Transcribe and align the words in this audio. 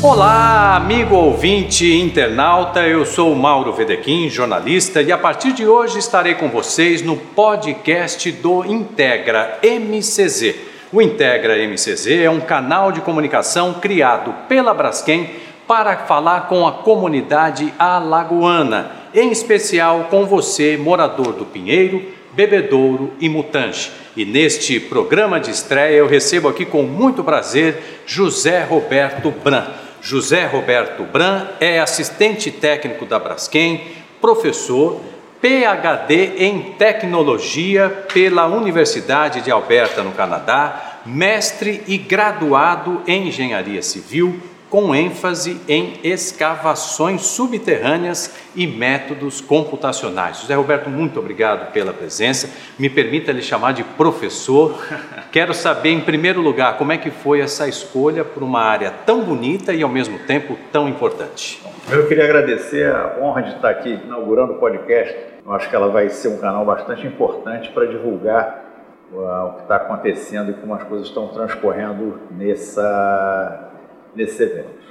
Olá, 0.00 0.76
amigo 0.76 1.16
ouvinte 1.16 1.92
internauta, 1.92 2.86
eu 2.86 3.04
sou 3.04 3.34
Mauro 3.34 3.72
Vedequim, 3.72 4.30
jornalista, 4.30 5.02
e 5.02 5.10
a 5.10 5.18
partir 5.18 5.52
de 5.52 5.66
hoje 5.66 5.98
estarei 5.98 6.36
com 6.36 6.48
vocês 6.48 7.02
no 7.02 7.16
podcast 7.16 8.30
do 8.30 8.64
Integra 8.64 9.58
MCZ. 9.60 10.54
O 10.92 11.02
Integra 11.02 11.56
MCZ 11.66 12.06
é 12.22 12.30
um 12.30 12.38
canal 12.38 12.92
de 12.92 13.00
comunicação 13.00 13.74
criado 13.74 14.32
pela 14.48 14.72
Braskem 14.72 15.30
para 15.66 15.96
falar 15.96 16.42
com 16.42 16.64
a 16.64 16.70
comunidade 16.70 17.74
alagoana, 17.76 18.92
em 19.12 19.32
especial 19.32 20.06
com 20.08 20.24
você, 20.24 20.76
morador 20.76 21.32
do 21.32 21.44
Pinheiro, 21.44 22.00
Bebedouro 22.34 23.14
e 23.18 23.28
Mutange. 23.28 23.90
E 24.16 24.24
neste 24.24 24.78
programa 24.78 25.40
de 25.40 25.50
estreia 25.50 25.96
eu 25.96 26.06
recebo 26.06 26.46
aqui 26.46 26.64
com 26.64 26.84
muito 26.84 27.24
prazer 27.24 28.02
José 28.06 28.62
Roberto 28.62 29.32
Bran. 29.32 29.87
José 30.00 30.46
Roberto 30.46 31.02
Bran 31.04 31.48
é 31.60 31.80
assistente 31.80 32.50
técnico 32.50 33.04
da 33.04 33.18
Braskem, 33.18 33.82
professor, 34.20 35.00
PhD 35.40 36.44
em 36.44 36.72
tecnologia 36.72 37.88
pela 38.12 38.46
Universidade 38.46 39.40
de 39.40 39.50
Alberta, 39.50 40.02
no 40.02 40.12
Canadá, 40.12 41.00
mestre 41.06 41.82
e 41.86 41.96
graduado 41.96 43.02
em 43.06 43.28
engenharia 43.28 43.82
civil, 43.82 44.40
com 44.70 44.94
ênfase 44.94 45.60
em 45.66 45.94
escavações 46.04 47.22
subterrâneas 47.22 48.36
e 48.54 48.66
métodos 48.66 49.40
computacionais. 49.40 50.40
José 50.40 50.54
Roberto, 50.54 50.90
muito 50.90 51.18
obrigado 51.18 51.72
pela 51.72 51.92
presença. 51.92 52.50
Me 52.78 52.90
permita 52.90 53.32
lhe 53.32 53.42
chamar 53.42 53.72
de 53.72 53.82
professor. 53.82 54.78
Quero 55.32 55.54
saber, 55.54 55.90
em 55.90 56.00
primeiro 56.00 56.40
lugar, 56.40 56.76
como 56.76 56.92
é 56.92 56.98
que 56.98 57.10
foi 57.10 57.40
essa 57.40 57.66
escolha 57.66 58.24
por 58.24 58.42
uma 58.42 58.60
área 58.60 58.90
tão 58.90 59.22
bonita 59.22 59.72
e, 59.72 59.82
ao 59.82 59.88
mesmo 59.88 60.18
tempo, 60.20 60.56
tão 60.70 60.88
importante. 60.88 61.62
Eu 61.90 62.06
queria 62.06 62.24
agradecer 62.24 62.90
a 62.90 63.16
honra 63.20 63.42
de 63.42 63.54
estar 63.54 63.70
aqui 63.70 63.98
inaugurando 64.04 64.52
o 64.52 64.56
podcast. 64.56 65.16
Eu 65.44 65.52
acho 65.52 65.70
que 65.70 65.74
ela 65.74 65.88
vai 65.88 66.10
ser 66.10 66.28
um 66.28 66.38
canal 66.38 66.64
bastante 66.64 67.06
importante 67.06 67.70
para 67.70 67.86
divulgar 67.86 68.64
uh, 69.10 69.46
o 69.46 69.52
que 69.54 69.62
está 69.62 69.76
acontecendo 69.76 70.50
e 70.50 70.54
como 70.54 70.74
as 70.74 70.82
coisas 70.84 71.08
estão 71.08 71.28
transcorrendo 71.28 72.20
nessa 72.30 73.70
nesses 74.14 74.40
eventos. 74.40 74.88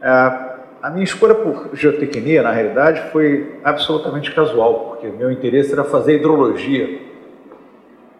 A 0.00 0.90
minha 0.90 1.04
escolha 1.04 1.34
por 1.34 1.70
geotecnia, 1.74 2.42
na 2.42 2.52
realidade, 2.52 3.10
foi 3.10 3.58
absolutamente 3.64 4.32
casual, 4.32 4.90
porque 4.90 5.08
meu 5.08 5.32
interesse 5.32 5.72
era 5.72 5.82
fazer 5.82 6.16
hidrologia. 6.16 7.00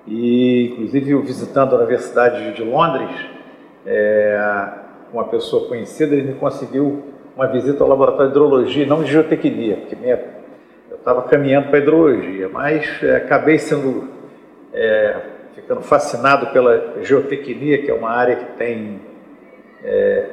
E, 0.06 0.70
inclusive, 0.72 1.10
eu 1.12 1.22
visitando 1.22 1.74
a 1.74 1.78
Universidade 1.78 2.52
de 2.54 2.64
Londres, 2.64 3.10
é, 3.86 4.68
uma 5.12 5.24
pessoa 5.24 5.68
conhecida, 5.68 6.14
ele 6.14 6.32
me 6.32 6.34
conseguiu 6.34 7.04
uma 7.36 7.46
visita 7.46 7.84
ao 7.84 7.88
laboratório 7.88 8.32
de 8.32 8.36
hidrologia, 8.36 8.86
não 8.86 9.04
de 9.04 9.12
geotecnia, 9.12 9.76
porque 9.76 9.94
minha, 9.94 10.18
eu 10.90 10.96
estava 10.96 11.22
caminhando 11.22 11.68
para 11.68 11.78
a 11.78 11.82
hidrologia, 11.82 12.48
mas 12.48 12.84
é, 13.02 13.16
acabei 13.16 13.58
sendo 13.58 14.08
é, 14.72 15.16
ficando 15.54 15.82
fascinado 15.82 16.48
pela 16.48 17.02
geotecnia, 17.02 17.78
que 17.78 17.90
é 17.90 17.94
uma 17.94 18.10
área 18.10 18.36
que 18.36 18.56
tem 18.56 19.00
é, 19.84 20.26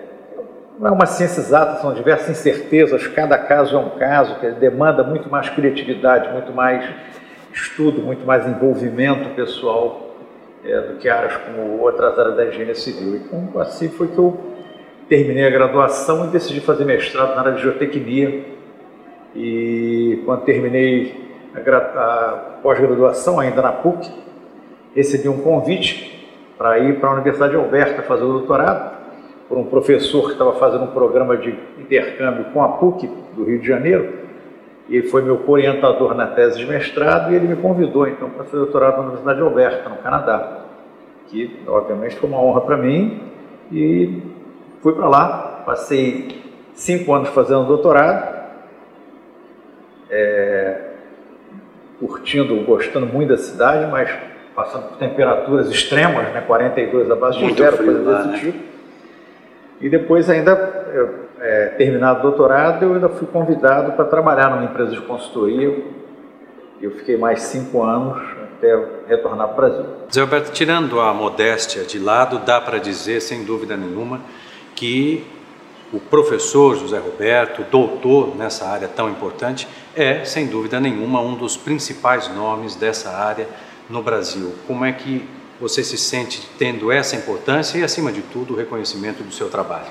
não 0.80 0.88
é 0.90 0.92
uma 0.92 1.06
ciência 1.06 1.40
exata, 1.40 1.82
são 1.82 1.94
diversas 1.94 2.30
incertezas, 2.30 3.08
cada 3.08 3.38
caso 3.38 3.76
é 3.76 3.80
um 3.80 3.92
caso, 3.92 4.40
que 4.40 4.50
demanda 4.52 5.04
muito 5.04 5.30
mais 5.30 5.50
criatividade, 5.50 6.32
muito 6.34 6.52
mais 6.52 6.84
estudo, 7.54 8.02
muito 8.02 8.26
mais 8.26 8.48
envolvimento 8.48 9.30
pessoal 9.36 10.16
é, 10.66 10.80
do 10.82 10.98
que 10.98 11.08
áreas 11.08 11.38
como 11.38 11.80
outras 11.80 12.18
áreas 12.18 12.36
da 12.36 12.46
engenharia 12.48 12.76
civil. 12.76 13.16
Então, 13.16 13.62
assim 13.62 13.90
foi 13.90 14.08
que 14.08 14.18
eu 14.18 14.40
terminei 15.08 15.46
a 15.46 15.50
graduação 15.50 16.26
e 16.26 16.28
decidi 16.30 16.60
fazer 16.60 16.86
mestrado 16.86 17.36
na 17.36 17.42
área 17.42 17.52
de 17.54 17.62
geotecnia. 17.62 18.46
E 19.36 20.22
quando 20.26 20.42
terminei 20.42 21.24
a, 21.56 21.60
a 21.78 22.60
pós-graduação, 22.64 23.40
ainda 23.40 23.62
na 23.62 23.72
PUC, 23.72 24.10
recebi 24.96 25.28
um 25.28 25.42
convite 25.42 26.28
para 26.58 26.80
ir 26.80 27.00
para 27.00 27.10
a 27.10 27.14
Universidade 27.14 27.52
de 27.52 27.58
Alberta 27.58 28.02
fazer 28.04 28.24
o 28.24 28.34
doutorado 28.34 28.93
por 29.54 29.60
um 29.60 29.66
professor 29.66 30.26
que 30.26 30.32
estava 30.32 30.54
fazendo 30.54 30.86
um 30.86 30.88
programa 30.88 31.38
de 31.38 31.56
intercâmbio 31.78 32.46
com 32.46 32.64
a 32.64 32.70
PUC 32.70 33.08
do 33.36 33.44
Rio 33.44 33.60
de 33.60 33.68
Janeiro. 33.68 34.12
E 34.90 34.98
ele 34.98 35.10
foi 35.10 35.22
meu 35.22 35.40
orientador 35.46 36.16
na 36.16 36.26
tese 36.26 36.58
de 36.58 36.66
mestrado 36.66 37.32
e 37.32 37.36
ele 37.36 37.48
me 37.48 37.56
convidou 37.56 38.08
então 38.08 38.32
para 38.32 38.46
fazer 38.46 38.58
doutorado 38.58 38.94
na 38.94 39.02
Universidade 39.02 39.38
de 39.38 39.44
Alberta, 39.44 39.90
no 39.90 39.98
Canadá, 39.98 40.66
que 41.28 41.60
obviamente 41.68 42.16
foi 42.16 42.28
uma 42.28 42.42
honra 42.42 42.62
para 42.62 42.78
mim 42.78 43.22
e 43.72 44.24
fui 44.82 44.94
para 44.94 45.08
lá, 45.08 45.62
passei 45.68 46.42
cinco 46.74 47.14
anos 47.14 47.30
fazendo 47.30 47.66
doutorado, 47.66 48.36
é, 50.10 50.82
curtindo, 52.00 52.56
gostando 52.66 53.06
muito 53.06 53.30
da 53.30 53.38
cidade, 53.38 53.86
mas 53.92 54.10
passando 54.56 54.90
por 54.90 54.98
temperaturas 54.98 55.70
extremas, 55.70 56.34
né, 56.34 56.42
42 56.42 57.12
abaixo 57.12 57.40
de 57.40 57.54
zero, 57.54 57.78
coisa 57.78 58.00
desse 58.00 58.28
né? 58.30 58.40
tipo. 58.40 58.73
E 59.84 59.90
depois, 59.90 60.30
ainda 60.30 60.54
é, 61.42 61.66
terminado 61.78 62.20
o 62.20 62.22
doutorado, 62.22 62.86
eu 62.86 62.94
ainda 62.94 63.10
fui 63.10 63.28
convidado 63.28 63.92
para 63.92 64.06
trabalhar 64.06 64.50
numa 64.50 64.64
empresa 64.64 64.92
de 64.92 65.02
consultoria. 65.02 65.84
Eu 66.82 66.92
fiquei 66.92 67.18
mais 67.18 67.42
cinco 67.42 67.84
anos 67.84 68.18
até 68.56 68.74
retornar 69.10 69.50
para 69.50 69.54
o 69.54 69.58
Brasil. 69.58 69.86
Zé 70.12 70.22
Alberto, 70.22 70.54
tirando 70.54 71.02
a 71.02 71.14
modéstia 71.14 71.84
de 71.84 72.00
lado, 72.00 72.40
dá 72.40 72.62
para 72.62 72.78
dizer, 72.78 73.20
sem 73.20 73.44
dúvida 73.44 73.76
nenhuma, 73.76 74.22
que 74.74 75.28
o 75.92 76.00
professor 76.00 76.78
José 76.78 76.98
Roberto, 76.98 77.66
doutor 77.70 78.38
nessa 78.38 78.66
área 78.66 78.88
tão 78.88 79.10
importante, 79.10 79.68
é, 79.94 80.24
sem 80.24 80.48
dúvida 80.48 80.80
nenhuma, 80.80 81.20
um 81.20 81.36
dos 81.36 81.58
principais 81.58 82.34
nomes 82.34 82.74
dessa 82.74 83.10
área 83.10 83.48
no 83.90 84.02
Brasil. 84.02 84.54
Como 84.66 84.86
é 84.86 84.94
que 84.94 85.28
você 85.64 85.82
se 85.82 85.98
sente 85.98 86.46
tendo 86.60 86.92
essa 86.92 87.16
importância 87.16 87.78
e, 87.78 87.84
acima 87.84 88.12
de 88.12 88.22
tudo, 88.22 88.54
o 88.54 88.58
reconhecimento 88.58 89.24
do 89.24 89.32
seu 89.32 89.50
trabalho? 89.50 89.88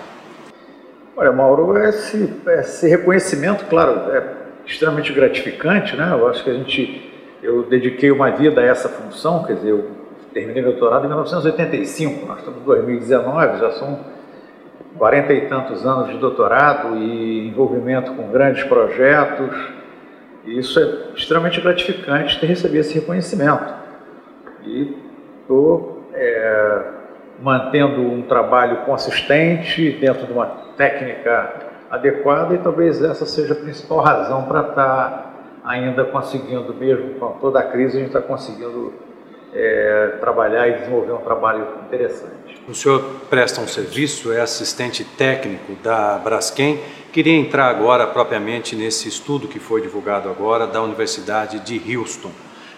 Olha, 1.16 1.32
Mauro, 1.32 1.78
esse, 1.78 2.30
esse 2.58 2.86
reconhecimento, 2.88 3.64
claro, 3.64 4.12
é 4.12 4.34
extremamente 4.66 5.14
gratificante, 5.14 5.96
né? 5.96 6.10
Eu 6.12 6.28
acho 6.28 6.44
que 6.44 6.50
a 6.50 6.52
gente, 6.52 7.10
eu 7.42 7.62
dediquei 7.62 8.10
uma 8.10 8.30
vida 8.30 8.60
a 8.60 8.64
essa 8.64 8.86
função, 8.86 9.44
quer 9.44 9.54
dizer, 9.54 9.70
eu 9.70 9.90
terminei 10.34 10.62
meu 10.62 10.72
doutorado 10.72 11.04
em 11.04 11.08
1985, 11.08 12.26
nós 12.26 12.40
estamos 12.40 12.60
em 12.60 12.64
2019, 12.64 13.58
já 13.58 13.72
são 13.72 14.00
40 14.98 15.32
e 15.32 15.40
tantos 15.48 15.86
anos 15.86 16.10
de 16.10 16.18
doutorado 16.18 16.98
e 16.98 17.48
envolvimento 17.48 18.12
com 18.12 18.30
grandes 18.30 18.62
projetos, 18.64 19.56
e 20.44 20.58
isso 20.58 20.78
é 20.78 21.16
extremamente 21.16 21.62
gratificante 21.62 22.38
ter 22.38 22.46
recebido 22.46 22.80
esse 22.80 22.94
reconhecimento. 22.94 23.72
E 24.66 25.01
estou 25.42 26.02
é, 26.14 26.82
mantendo 27.40 28.00
um 28.00 28.22
trabalho 28.22 28.78
consistente 28.84 29.90
dentro 29.92 30.26
de 30.26 30.32
uma 30.32 30.46
técnica 30.76 31.70
adequada 31.90 32.54
e 32.54 32.58
talvez 32.58 33.02
essa 33.02 33.26
seja 33.26 33.52
a 33.52 33.56
principal 33.56 34.00
razão 34.00 34.44
para 34.44 34.60
estar 34.60 34.74
tá 34.74 35.32
ainda 35.64 36.04
conseguindo, 36.04 36.72
mesmo 36.74 37.14
com 37.14 37.32
toda 37.32 37.60
a 37.60 37.62
crise, 37.62 37.98
a 37.98 38.00
gente 38.00 38.08
está 38.08 38.22
conseguindo 38.22 38.92
é, 39.52 40.16
trabalhar 40.20 40.68
e 40.68 40.78
desenvolver 40.78 41.12
um 41.12 41.18
trabalho 41.18 41.66
interessante. 41.86 42.62
O 42.66 42.74
senhor 42.74 43.02
presta 43.28 43.60
um 43.60 43.68
serviço, 43.68 44.32
é 44.32 44.40
assistente 44.40 45.04
técnico 45.04 45.74
da 45.82 46.18
Braskem. 46.18 46.80
Queria 47.12 47.34
entrar 47.34 47.68
agora 47.68 48.06
propriamente 48.06 48.74
nesse 48.74 49.08
estudo 49.08 49.46
que 49.46 49.58
foi 49.58 49.82
divulgado 49.82 50.30
agora 50.30 50.66
da 50.66 50.80
Universidade 50.80 51.60
de 51.60 51.94
Houston. 51.94 52.30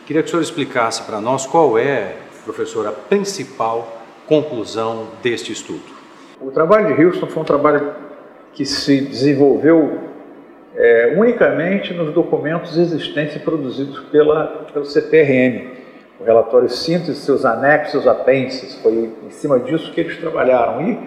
Queria 0.07 0.23
que 0.23 0.29
o 0.29 0.31
senhor 0.31 0.43
explicasse 0.43 1.03
para 1.05 1.21
nós 1.21 1.47
qual 1.47 1.79
é 1.79 2.17
professor, 2.45 2.87
a 2.87 2.93
principal 2.93 4.03
conclusão 4.27 5.09
deste 5.23 5.53
estudo? 5.53 5.83
O 6.41 6.51
trabalho 6.51 6.95
de 6.95 7.05
Houston 7.05 7.27
foi 7.27 7.43
um 7.43 7.47
trabalho 7.47 7.95
que 8.53 8.65
se 8.65 9.01
desenvolveu 9.01 9.99
é, 10.77 11.15
unicamente 11.17 11.95
nos 11.95 12.13
documentos 12.13 12.77
existentes 12.77 13.41
produzidos 13.43 14.01
pela, 14.11 14.67
pelo 14.73 14.85
CPRM. 14.85 15.73
O 16.21 16.25
relatório 16.25 16.69
síntese, 16.69 17.17
seus 17.21 17.45
anexos, 17.45 18.07
apêndices, 18.07 18.77
foi 18.77 19.11
em 19.27 19.31
cima 19.31 19.59
disso 19.59 19.93
que 19.93 20.01
eles 20.01 20.17
trabalharam. 20.19 20.83
E 20.83 20.99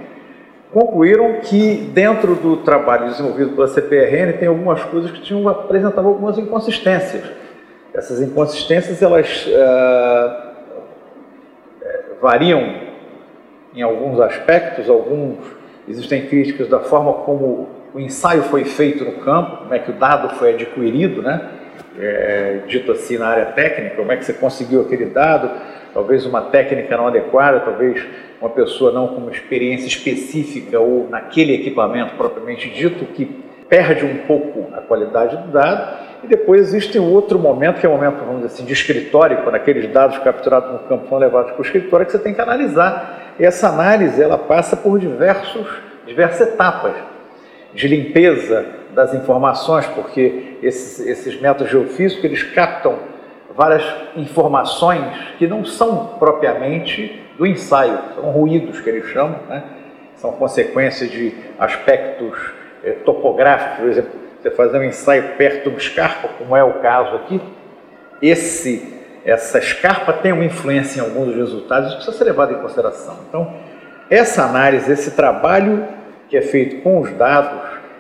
concluíram 0.72 1.40
que 1.42 1.90
dentro 1.94 2.36
do 2.36 2.58
trabalho 2.58 3.10
desenvolvido 3.10 3.52
pela 3.52 3.68
CPRN 3.68 4.34
tem 4.34 4.48
algumas 4.48 4.84
coisas 4.84 5.12
que 5.12 5.22
tinham, 5.22 5.48
apresentavam 5.48 6.12
algumas 6.12 6.38
inconsistências. 6.38 7.24
Essas 7.94 8.22
inconsistências 8.22 9.02
elas 9.02 9.48
uh, 9.48 10.47
variam 12.22 12.88
em 13.74 13.82
alguns 13.82 14.20
aspectos, 14.20 14.90
alguns 14.90 15.38
existem 15.88 16.28
críticas 16.28 16.68
da 16.68 16.80
forma 16.80 17.14
como 17.14 17.70
o 17.94 18.00
ensaio 18.00 18.44
foi 18.44 18.66
feito 18.66 19.06
no 19.06 19.14
campo, 19.14 19.58
como 19.58 19.74
é 19.74 19.80
que 19.80 19.92
o 19.92 19.94
dado 19.94 20.36
foi 20.36 20.54
adquirido, 20.54 21.22
né? 21.22 21.50
é, 21.98 22.60
dito 22.68 22.92
assim 22.92 23.18
na 23.18 23.28
área 23.28 23.46
técnica, 23.48 23.96
como 23.96 24.12
é 24.12 24.18
que 24.18 24.26
você 24.26 24.34
conseguiu 24.34 24.82
aquele 24.82 25.06
dado, 25.06 25.50
talvez 25.94 26.26
uma 26.26 26.42
técnica 26.42 26.96
não 26.96 27.08
adequada, 27.08 27.60
talvez 27.60 28.06
uma 28.40 28.50
pessoa 28.50 28.92
não 28.92 29.08
com 29.08 29.16
uma 29.16 29.32
experiência 29.32 29.88
específica 29.88 30.80
ou 30.80 31.10
naquele 31.10 31.56
equipamento 31.56 32.16
propriamente 32.16 32.70
dito, 32.70 33.06
que 33.06 33.26
perde 33.68 34.06
um 34.06 34.20
pouco 34.28 34.68
a 34.74 34.82
qualidade 34.82 35.36
do 35.38 35.52
dado. 35.52 36.07
E 36.28 36.30
depois 36.30 36.60
existe 36.60 37.00
um 37.00 37.14
outro 37.14 37.40
momento, 37.40 37.80
que 37.80 37.86
é 37.86 37.90
o 37.90 37.94
um 37.94 37.96
momento, 37.96 38.18
vamos 38.18 38.42
dizer 38.42 38.48
assim, 38.48 38.66
de 38.66 38.74
escritório, 38.74 39.44
quando 39.44 39.56
aqueles 39.56 39.90
dados 39.94 40.18
capturados 40.18 40.74
no 40.74 40.80
campo 40.80 41.08
são 41.08 41.18
levados 41.18 41.52
para 41.52 41.62
o 41.62 41.66
escritório, 41.66 42.06
que 42.06 42.12
você 42.12 42.20
tem 42.20 42.34
que 42.34 42.42
analisar. 42.42 43.34
E 43.40 43.46
essa 43.46 43.70
análise, 43.70 44.22
ela 44.22 44.38
passa 44.38 44.76
por 44.76 45.00
diversos, 45.00 45.66
diversas 46.06 46.50
etapas 46.50 46.92
de 47.74 47.88
limpeza 47.88 48.66
das 48.94 49.14
informações, 49.14 49.86
porque 49.88 50.58
esses, 50.62 51.00
esses 51.08 51.40
métodos 51.40 51.72
geofísicos, 51.72 52.26
eles 52.26 52.44
captam 52.44 52.96
várias 53.56 53.86
informações 54.18 55.06
que 55.38 55.48
não 55.48 55.64
são 55.64 56.18
propriamente 56.20 57.24
do 57.38 57.48
ensaio, 57.48 57.98
são 58.16 58.32
ruídos 58.32 58.82
que 58.82 58.90
eles 58.90 59.06
chamam, 59.06 59.40
né? 59.48 59.64
são 60.16 60.34
consequências 60.34 61.10
de 61.10 61.34
aspectos 61.58 62.38
eh, 62.84 62.98
topográficos, 63.06 63.78
por 63.78 63.88
exemplo, 63.88 64.27
você 64.42 64.52
fazer 64.52 64.78
um 64.80 64.84
ensaio 64.84 65.36
perto 65.38 65.64
de 65.64 65.70
uma 65.70 65.78
escarpa, 65.78 66.30
como 66.38 66.56
é 66.56 66.64
o 66.64 66.74
caso 66.74 67.16
aqui, 67.16 67.42
esse, 68.22 68.94
essa 69.26 69.60
escarpa 69.60 70.14
tem 70.14 70.32
uma 70.32 70.46
influência 70.46 71.00
em 71.00 71.04
alguns 71.04 71.28
dos 71.28 71.36
resultados, 71.36 71.88
isso 71.90 71.98
precisa 71.98 72.18
ser 72.18 72.24
levado 72.26 72.54
em 72.54 72.62
consideração. 72.62 73.20
Então, 73.28 73.54
essa 74.10 74.44
análise, 74.44 74.92
esse 74.92 75.12
trabalho 75.12 75.86
que 76.30 76.38
é 76.38 76.42
feito 76.42 76.82
com 76.82 77.00
os 77.00 77.12
dados, 77.14 77.60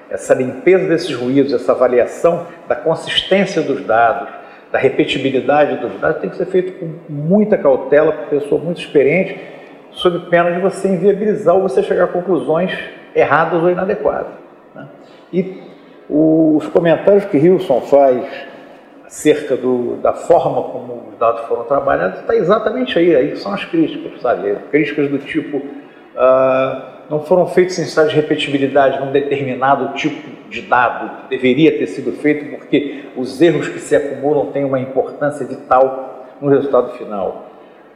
essa 0.10 0.34
limpeza 0.34 0.88
desses 0.88 1.14
ruídos, 1.14 1.54
essa 1.54 1.72
avaliação 1.74 2.48
da 2.68 2.76
consistência 2.76 3.62
dos 3.62 3.86
dados, 3.86 4.30
da 4.72 4.78
repetibilidade 4.78 5.78
dos 5.78 6.00
dados, 6.00 6.22
tem 6.22 6.30
que 6.30 6.38
ser 6.38 6.46
feito 6.46 6.74
com 6.74 6.94
muita 7.10 7.58
cautela, 7.58 8.12
por 8.12 8.28
pessoa 8.28 8.62
muito 8.62 8.80
experiente, 8.80 9.40
sob 9.92 10.30
pena 10.30 10.52
de 10.52 10.60
você 10.60 10.88
inviabilizar 10.88 11.56
ou 11.56 11.62
você 11.62 11.82
chegar 11.82 12.06
a 12.06 12.08
conclusões 12.08 12.72
erradas 13.16 13.62
ou 13.62 13.70
inadequadas. 13.70 14.32
Né? 14.76 14.88
E 15.34 15.67
os 16.10 16.68
comentários 16.68 17.26
que 17.26 17.38
Wilson 17.38 17.82
faz 17.82 18.26
acerca 19.06 19.56
do, 19.56 19.96
da 19.98 20.14
forma 20.14 20.64
como 20.64 21.10
os 21.12 21.18
dados 21.18 21.42
foram 21.48 21.64
trabalhados 21.64 22.20
está 22.20 22.36
exatamente 22.36 22.98
aí. 23.00 23.16
Aí 23.16 23.36
são 23.38 23.54
as 23.54 23.64
críticas, 23.66 24.22
sabe? 24.22 24.56
Críticas 24.70 25.10
do 25.10 25.18
tipo. 25.20 25.58
Uh, 25.58 26.98
não 27.10 27.22
foram 27.22 27.48
feitos 27.48 27.80
ensaios 27.80 28.12
de 28.12 28.18
repetibilidade 28.18 29.00
num 29.00 29.12
determinado 29.12 29.94
tipo 29.94 30.30
de 30.50 30.62
dado 30.62 31.22
que 31.22 31.30
deveria 31.30 31.78
ter 31.78 31.88
sido 31.88 32.12
feito, 32.12 32.58
porque 32.58 33.06
os 33.16 33.42
erros 33.42 33.70
que 33.70 33.80
se 33.80 33.96
acumulam 33.96 34.48
têm 34.52 34.66
uma 34.66 34.80
importância 34.80 35.46
vital 35.46 36.26
no 36.42 36.50
resultado 36.50 36.92
final. 36.98 37.46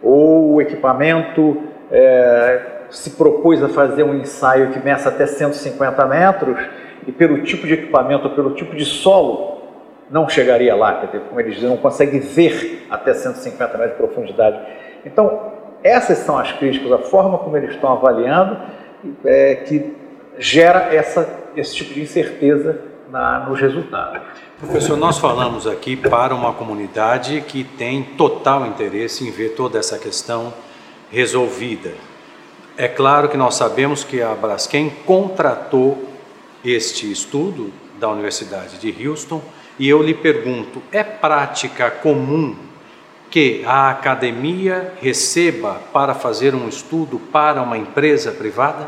Ou 0.01 0.53
o 0.53 0.61
equipamento 0.61 1.61
é, 1.91 2.61
se 2.89 3.11
propôs 3.11 3.61
a 3.61 3.67
fazer 3.67 4.03
um 4.03 4.15
ensaio 4.15 4.71
que 4.71 4.79
meça 4.79 5.09
até 5.09 5.25
150 5.25 6.05
metros 6.05 6.57
e 7.07 7.11
pelo 7.11 7.41
tipo 7.43 7.65
de 7.65 7.73
equipamento, 7.73 8.29
pelo 8.31 8.51
tipo 8.51 8.75
de 8.75 8.85
solo, 8.85 9.61
não 10.09 10.27
chegaria 10.27 10.75
lá, 10.75 10.99
quer 10.99 11.05
dizer, 11.07 11.21
como 11.21 11.39
eles 11.39 11.55
dizem, 11.55 11.69
não 11.69 11.77
consegue 11.77 12.19
ver 12.19 12.85
até 12.89 13.13
150 13.13 13.77
metros 13.77 13.97
de 13.97 13.97
profundidade. 13.97 14.59
Então, 15.05 15.53
essas 15.83 16.19
são 16.19 16.37
as 16.37 16.51
críticas, 16.51 16.91
a 16.91 16.97
forma 16.97 17.37
como 17.37 17.55
eles 17.57 17.71
estão 17.71 17.93
avaliando 17.93 18.57
é, 19.23 19.55
que 19.55 19.95
gera 20.37 20.93
essa, 20.93 21.27
esse 21.55 21.75
tipo 21.75 21.93
de 21.93 22.01
incerteza 22.01 22.81
na, 23.09 23.39
nos 23.47 23.59
resultados. 23.59 24.21
Professor, 24.59 24.95
nós 24.97 25.17
falamos 25.17 25.65
aqui 25.65 25.95
para 25.95 26.35
uma 26.35 26.53
comunidade 26.53 27.41
que 27.41 27.63
tem 27.63 28.03
total 28.03 28.65
interesse 28.67 29.27
em 29.27 29.31
ver 29.31 29.55
toda 29.55 29.79
essa 29.79 29.97
questão 29.97 30.53
resolvida. 31.11 31.91
É 32.77 32.87
claro 32.87 33.27
que 33.27 33.35
nós 33.35 33.55
sabemos 33.55 34.03
que 34.03 34.21
a 34.21 34.33
Braskem 34.33 34.91
contratou 35.05 36.10
este 36.63 37.11
estudo 37.11 37.71
da 37.99 38.09
Universidade 38.09 38.77
de 38.77 39.07
Houston 39.07 39.41
e 39.79 39.89
eu 39.89 40.01
lhe 40.01 40.13
pergunto: 40.13 40.81
é 40.91 41.03
prática 41.03 41.89
comum 41.89 42.55
que 43.29 43.63
a 43.65 43.89
academia 43.89 44.93
receba 45.01 45.79
para 45.93 46.13
fazer 46.13 46.53
um 46.53 46.67
estudo 46.67 47.17
para 47.17 47.61
uma 47.61 47.77
empresa 47.77 48.31
privada? 48.31 48.87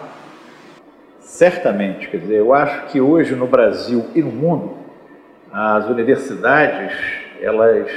Certamente, 1.21 2.09
quer 2.09 2.17
dizer, 2.17 2.39
eu 2.39 2.53
acho 2.53 2.87
que 2.87 2.99
hoje 2.99 3.33
no 3.33 3.47
Brasil 3.47 4.05
e 4.13 4.21
no 4.21 4.31
mundo, 4.31 4.77
as 5.51 5.89
universidades, 5.89 6.93
elas 7.41 7.89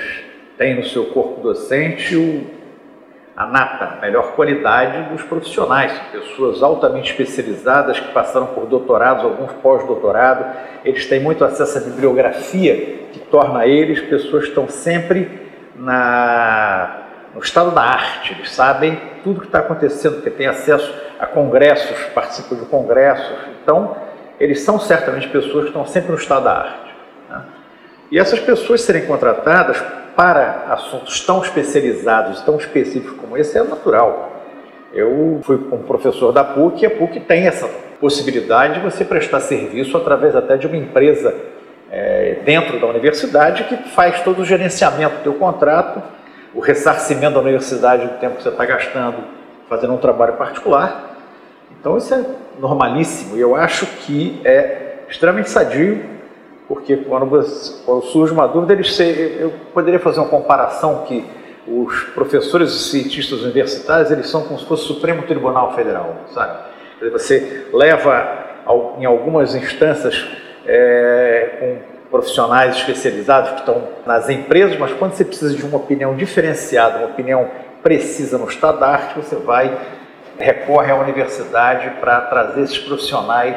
têm 0.56 0.76
no 0.76 0.84
seu 0.84 1.06
corpo 1.06 1.40
docente 1.40 2.16
o, 2.16 2.46
a 3.36 3.46
nata, 3.46 3.98
melhor 4.00 4.32
qualidade 4.32 5.10
dos 5.10 5.22
profissionais, 5.22 5.92
pessoas 6.10 6.62
altamente 6.62 7.10
especializadas 7.10 8.00
que 8.00 8.10
passaram 8.12 8.46
por 8.46 8.64
doutorados, 8.64 9.24
alguns 9.24 9.52
pós-doutorado, 9.54 10.56
eles 10.82 11.04
têm 11.06 11.20
muito 11.20 11.44
acesso 11.44 11.76
à 11.76 11.80
bibliografia 11.82 12.74
que 13.12 13.18
torna 13.30 13.66
eles 13.66 14.00
pessoas 14.00 14.44
que 14.44 14.48
estão 14.48 14.66
sempre 14.68 15.50
na, 15.74 17.02
no 17.34 17.40
estado 17.40 17.72
da 17.72 17.82
arte, 17.82 18.32
eles 18.32 18.50
sabem 18.50 18.98
tudo 19.22 19.40
que 19.40 19.46
está 19.46 19.58
acontecendo, 19.58 20.14
porque 20.14 20.30
têm 20.30 20.46
acesso 20.46 20.94
a 21.20 21.26
congressos, 21.26 21.98
participam 22.14 22.56
de 22.56 22.64
congressos, 22.64 23.36
então 23.62 23.96
eles 24.40 24.62
são 24.62 24.78
certamente 24.80 25.28
pessoas 25.28 25.64
que 25.64 25.70
estão 25.70 25.84
sempre 25.84 26.12
no 26.12 26.16
estado 26.16 26.44
da 26.44 26.52
arte. 26.52 26.94
Né? 27.28 27.42
E 28.12 28.18
essas 28.18 28.40
pessoas 28.40 28.80
serem 28.80 29.04
contratadas 29.04 29.82
para 30.16 30.64
assuntos 30.70 31.20
tão 31.20 31.42
especializados, 31.42 32.40
tão 32.40 32.56
específicos 32.56 33.16
como 33.20 33.36
esse, 33.36 33.56
é 33.58 33.62
natural. 33.62 34.32
Eu 34.92 35.40
fui 35.42 35.56
um 35.70 35.82
professor 35.82 36.32
da 36.32 36.42
PUC 36.42 36.82
e 36.82 36.86
a 36.86 36.90
PUC 36.90 37.20
tem 37.20 37.46
essa 37.46 37.68
possibilidade 38.00 38.74
de 38.74 38.80
você 38.80 39.04
prestar 39.04 39.40
serviço 39.40 39.96
através 39.96 40.34
até 40.34 40.56
de 40.56 40.66
uma 40.66 40.76
empresa 40.76 41.34
é, 41.90 42.38
dentro 42.44 42.80
da 42.80 42.86
universidade 42.86 43.64
que 43.64 43.76
faz 43.90 44.22
todo 44.22 44.40
o 44.40 44.44
gerenciamento 44.44 45.16
do 45.16 45.22
teu 45.22 45.34
contrato, 45.34 46.02
o 46.54 46.60
ressarcimento 46.60 47.34
da 47.34 47.40
universidade 47.40 48.06
do 48.06 48.18
tempo 48.18 48.36
que 48.36 48.42
você 48.42 48.48
está 48.48 48.64
gastando 48.64 49.36
fazendo 49.68 49.94
um 49.94 49.98
trabalho 49.98 50.34
particular. 50.34 51.16
Então 51.78 51.96
isso 51.98 52.14
é 52.14 52.24
normalíssimo 52.58 53.36
e 53.36 53.40
eu 53.40 53.54
acho 53.54 53.86
que 53.86 54.40
é 54.44 54.98
extremamente 55.08 55.50
sadio, 55.50 56.15
porque 56.68 56.96
quando, 56.96 57.28
quando 57.84 58.02
surge 58.06 58.32
uma 58.32 58.46
dúvida, 58.46 58.72
eles, 58.72 58.98
eu 58.98 59.52
poderia 59.72 60.00
fazer 60.00 60.20
uma 60.20 60.28
comparação 60.28 61.04
que 61.06 61.24
os 61.66 62.04
professores 62.14 62.72
e 62.72 62.90
cientistas 62.90 63.42
universitários 63.42 64.10
eles 64.10 64.28
são 64.28 64.42
como 64.42 64.58
se 64.58 64.66
fosse 64.66 64.84
o 64.84 64.94
Supremo 64.94 65.22
Tribunal 65.22 65.74
Federal, 65.74 66.14
sabe? 66.32 66.58
Você 67.12 67.66
leva 67.72 68.46
em 68.98 69.04
algumas 69.04 69.54
instâncias 69.54 70.26
é, 70.64 71.56
com 71.58 71.96
profissionais 72.10 72.76
especializados 72.76 73.50
que 73.50 73.58
estão 73.60 73.88
nas 74.06 74.28
empresas, 74.28 74.78
mas 74.78 74.92
quando 74.92 75.12
você 75.12 75.24
precisa 75.24 75.54
de 75.54 75.64
uma 75.64 75.76
opinião 75.76 76.14
diferenciada, 76.14 76.98
uma 76.98 77.08
opinião 77.08 77.48
precisa 77.82 78.38
no 78.38 78.48
estado 78.48 78.80
da 78.80 78.88
arte, 78.88 79.16
você 79.16 79.36
vai, 79.36 79.76
recorre 80.38 80.90
à 80.90 80.96
universidade 80.96 81.90
para 82.00 82.20
trazer 82.22 82.62
esses 82.62 82.78
profissionais 82.78 83.56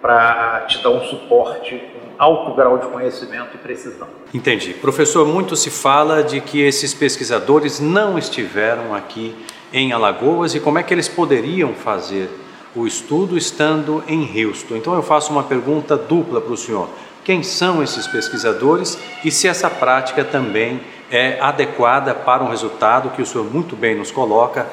para 0.00 0.64
te 0.68 0.82
dar 0.82 0.90
um 0.90 1.00
suporte 1.00 1.74
alto 2.18 2.54
grau 2.54 2.78
de 2.78 2.86
conhecimento 2.88 3.50
e 3.54 3.58
precisão. 3.58 4.08
Entendi. 4.34 4.74
Professor, 4.74 5.26
muito 5.26 5.54
se 5.54 5.70
fala 5.70 6.22
de 6.22 6.40
que 6.40 6.60
esses 6.60 6.92
pesquisadores 6.92 7.78
não 7.78 8.18
estiveram 8.18 8.94
aqui 8.94 9.34
em 9.72 9.92
Alagoas 9.92 10.54
e 10.54 10.60
como 10.60 10.78
é 10.78 10.82
que 10.82 10.92
eles 10.92 11.08
poderiam 11.08 11.74
fazer 11.74 12.28
o 12.74 12.86
estudo 12.86 13.36
estando 13.36 14.02
em 14.08 14.44
Houston. 14.44 14.76
Então 14.76 14.94
eu 14.94 15.02
faço 15.02 15.32
uma 15.32 15.44
pergunta 15.44 15.96
dupla 15.96 16.40
para 16.40 16.52
o 16.52 16.56
senhor. 16.56 16.88
Quem 17.24 17.42
são 17.42 17.82
esses 17.82 18.06
pesquisadores 18.06 18.98
e 19.24 19.30
se 19.30 19.46
essa 19.46 19.68
prática 19.68 20.24
também 20.24 20.80
é 21.10 21.38
adequada 21.40 22.14
para 22.14 22.42
um 22.42 22.48
resultado 22.48 23.10
que 23.10 23.22
o 23.22 23.26
senhor 23.26 23.44
muito 23.44 23.76
bem 23.76 23.94
nos 23.94 24.10
coloca, 24.10 24.66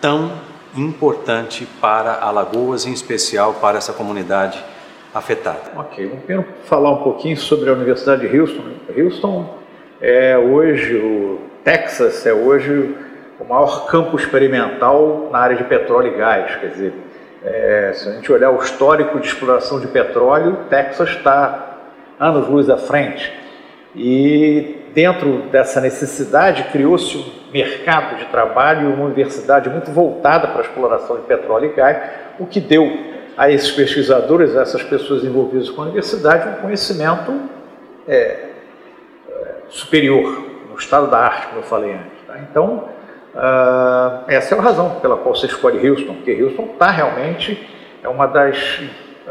tão 0.00 0.32
importante 0.76 1.66
para 1.80 2.14
Alagoas, 2.14 2.86
em 2.86 2.92
especial 2.92 3.54
para 3.54 3.78
essa 3.78 3.92
comunidade 3.92 4.62
afetada. 5.14 5.60
Ok, 5.76 6.10
vamos 6.26 6.46
falar 6.64 6.90
um 6.90 7.02
pouquinho 7.02 7.36
sobre 7.36 7.68
a 7.68 7.72
Universidade 7.72 8.26
de 8.26 8.38
Houston. 8.38 8.62
Houston 8.96 9.54
é 10.00 10.36
hoje, 10.38 10.96
o 10.96 11.40
Texas 11.62 12.26
é 12.26 12.32
hoje 12.32 12.96
o 13.38 13.44
maior 13.44 13.86
campo 13.86 14.16
experimental 14.16 15.28
na 15.30 15.38
área 15.38 15.56
de 15.56 15.64
petróleo 15.64 16.14
e 16.14 16.16
gás, 16.16 16.56
quer 16.56 16.68
dizer, 16.68 16.92
é, 17.44 17.92
se 17.94 18.08
a 18.08 18.12
gente 18.12 18.30
olhar 18.30 18.50
o 18.50 18.62
histórico 18.62 19.18
de 19.18 19.26
exploração 19.26 19.80
de 19.80 19.88
petróleo, 19.88 20.58
Texas 20.70 21.10
está 21.10 21.78
anos-luz 22.18 22.70
à 22.70 22.76
frente. 22.76 23.32
E 23.94 24.76
dentro 24.94 25.42
dessa 25.50 25.80
necessidade 25.80 26.64
criou-se 26.64 27.16
um 27.16 27.52
mercado 27.52 28.16
de 28.16 28.26
trabalho 28.26 28.90
e 28.90 28.92
uma 28.92 29.06
universidade 29.06 29.68
muito 29.68 29.90
voltada 29.90 30.48
para 30.48 30.58
a 30.58 30.64
exploração 30.64 31.16
de 31.16 31.22
petróleo 31.22 31.70
e 31.70 31.74
gás, 31.74 31.98
o 32.38 32.46
que 32.46 32.60
deu 32.60 33.11
a 33.36 33.50
esses 33.50 33.70
pesquisadores, 33.70 34.56
a 34.56 34.62
essas 34.62 34.82
pessoas 34.82 35.24
envolvidas 35.24 35.70
com 35.70 35.82
a 35.82 35.84
universidade, 35.84 36.48
um 36.48 36.62
conhecimento 36.62 37.32
é, 38.06 38.52
superior, 39.68 40.46
no 40.70 40.78
estado 40.78 41.10
da 41.10 41.18
arte, 41.18 41.46
como 41.48 41.60
eu 41.60 41.64
falei 41.64 41.92
antes. 41.92 42.26
Tá? 42.26 42.38
Então, 42.38 42.88
uh, 43.34 44.24
essa 44.28 44.54
é 44.54 44.58
a 44.58 44.62
razão 44.62 44.96
pela 45.00 45.16
qual 45.16 45.34
você 45.34 45.46
escolhe 45.46 45.86
Houston, 45.86 46.14
porque 46.14 46.42
Houston 46.42 46.70
está 46.72 46.90
realmente 46.90 47.68
é 48.02 48.08
uma 48.08 48.26
das 48.26 48.80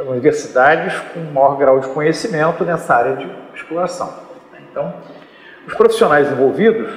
universidades 0.07 0.93
com 1.13 1.19
maior 1.33 1.57
grau 1.57 1.79
de 1.79 1.87
conhecimento 1.89 2.63
nessa 2.63 2.95
área 2.95 3.15
de 3.17 3.29
exploração. 3.53 4.13
Então, 4.71 4.93
os 5.67 5.73
profissionais 5.73 6.31
envolvidos, 6.31 6.89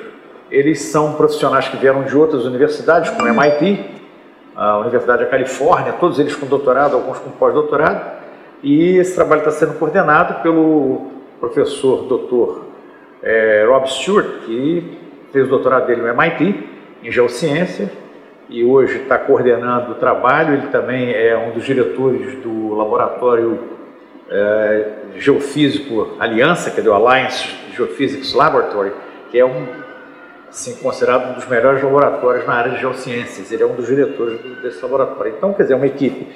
eles 0.50 0.80
são 0.82 1.14
profissionais 1.14 1.66
que 1.66 1.76
vieram 1.76 2.04
de 2.04 2.16
outras 2.16 2.44
universidades, 2.44 3.11
como 3.11 3.26
MIT, 3.26 3.90
a 4.56 4.78
Universidade 4.78 5.25
da 5.25 5.30
Califórnia, 5.30 5.92
todos 5.94 6.18
eles 6.18 6.34
com 6.34 6.46
doutorado, 6.46 6.94
alguns 6.94 7.18
com 7.18 7.30
pós-doutorado, 7.30 8.23
e 8.62 8.96
esse 8.96 9.14
trabalho 9.14 9.40
está 9.40 9.50
sendo 9.50 9.78
coordenado 9.78 10.42
pelo 10.42 11.11
professor 11.40 12.04
doutor 12.06 12.64
é, 13.23 13.64
Rob 13.68 13.87
Stewart, 13.88 14.26
que 14.46 14.99
fez 15.32 15.46
o 15.46 15.50
doutorado 15.50 15.87
dele 15.87 16.02
no 16.02 16.08
MIT, 16.08 16.68
em 17.02 17.11
Geociência, 17.11 17.90
e 18.49 18.64
hoje 18.64 18.99
está 18.99 19.18
coordenando 19.18 19.92
o 19.92 19.94
trabalho. 19.94 20.54
Ele 20.54 20.66
também 20.68 21.12
é 21.12 21.37
um 21.37 21.52
dos 21.52 21.64
diretores 21.64 22.37
do 22.42 22.75
laboratório 22.75 23.58
é, 24.30 24.88
geofísico 25.16 26.16
Aliança, 26.18 26.70
que 26.70 26.80
é 26.80 26.82
do 26.82 26.92
Alliance 26.92 27.49
Geophysics 27.75 28.32
Laboratory, 28.32 28.92
que 29.30 29.38
é 29.38 29.44
um 29.44 29.66
assim, 30.54 30.76
considerado 30.76 31.32
um 31.32 31.34
dos 31.34 31.49
melhores 31.49 31.82
laboratórios 31.82 32.46
na 32.46 32.54
área 32.54 32.70
de 32.70 32.80
geociências. 32.80 33.50
Ele 33.50 33.64
é 33.64 33.66
um 33.66 33.75
dos 33.75 33.88
diretores 33.88 34.40
desse 34.62 34.80
laboratório. 34.80 35.34
Então, 35.37 35.52
quer 35.52 35.64
dizer, 35.64 35.75
é 35.75 35.76
uma 35.76 35.87
equipe 35.87 36.28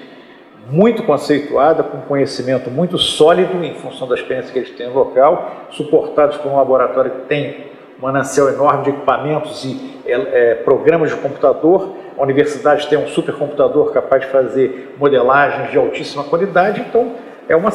muito 0.69 1.05
conceituada, 1.05 1.85
com 1.85 2.01
conhecimento 2.01 2.69
muito 2.69 2.99
sólido 2.99 3.65
em 3.65 3.75
função 3.77 4.09
da 4.09 4.17
experiência 4.17 4.53
que 4.53 4.59
eles 4.59 4.71
têm 4.73 4.89
no 4.89 4.95
local, 4.95 5.69
suportados 5.71 6.37
por 6.39 6.51
um 6.51 6.57
laboratório 6.57 7.13
que 7.13 7.21
tem 7.23 7.69
um 7.99 8.03
manancial 8.03 8.49
enorme 8.49 8.85
de 8.85 8.91
equipamentos 8.91 9.65
e 9.65 10.01
é, 10.05 10.13
é, 10.15 10.55
programas 10.57 11.11
de 11.11 11.17
computador. 11.17 11.95
A 12.19 12.23
universidade 12.23 12.89
tem 12.89 12.99
um 12.99 13.07
supercomputador 13.07 13.93
capaz 13.93 14.23
de 14.23 14.31
fazer 14.31 14.97
modelagens 14.99 15.71
de 15.71 15.79
altíssima 15.79 16.25
qualidade, 16.25 16.81
então 16.81 17.13
é 17.49 17.55
uma, 17.55 17.71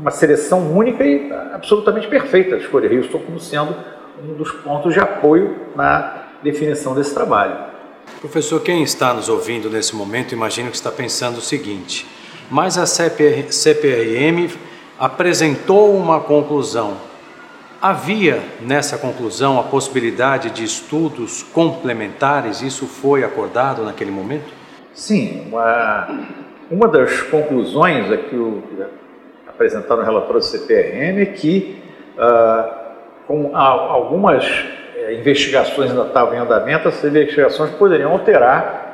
uma 0.00 0.10
seleção 0.10 0.76
única 0.76 1.04
e 1.04 1.32
absolutamente 1.54 2.08
perfeita 2.08 2.56
escolher 2.56 2.92
Houston 2.92 3.20
como 3.20 3.38
sendo 3.38 3.74
um 4.22 4.34
dos 4.34 4.50
pontos 4.50 4.92
de 4.92 5.00
apoio 5.00 5.56
na 5.74 6.24
definição 6.42 6.94
desse 6.94 7.14
trabalho. 7.14 7.56
Professor, 8.20 8.60
quem 8.60 8.82
está 8.82 9.14
nos 9.14 9.28
ouvindo 9.28 9.70
nesse 9.70 9.94
momento, 9.94 10.32
imagino 10.32 10.70
que 10.70 10.76
está 10.76 10.90
pensando 10.90 11.38
o 11.38 11.42
seguinte: 11.42 12.06
mas 12.50 12.78
a 12.78 12.86
CPR, 12.86 13.52
CPRM 13.52 14.50
apresentou 14.98 15.94
uma 15.96 16.20
conclusão. 16.20 16.96
Havia 17.80 18.42
nessa 18.60 18.98
conclusão 18.98 19.60
a 19.60 19.62
possibilidade 19.62 20.50
de 20.50 20.64
estudos 20.64 21.44
complementares? 21.44 22.60
Isso 22.60 22.86
foi 22.86 23.22
acordado 23.22 23.84
naquele 23.84 24.10
momento? 24.10 24.52
Sim, 24.92 25.46
uma, 25.48 26.26
uma 26.68 26.88
das 26.88 27.22
conclusões 27.22 28.10
aqui 28.10 28.34
o, 28.34 28.64
apresentado 29.46 29.98
no 29.98 30.04
relatório 30.04 30.40
do 30.40 30.44
CPRM 30.44 31.20
é 31.20 31.26
que, 31.26 31.78
uh, 32.16 32.77
com 33.28 33.54
algumas 33.54 34.42
uh, 34.42 35.12
investigações 35.12 35.90
ainda 35.90 36.06
estavam 36.06 36.34
em 36.34 36.38
andamento, 36.38 36.88
essas 36.88 37.04
investigações 37.04 37.70
poderiam 37.72 38.10
alterar 38.12 38.88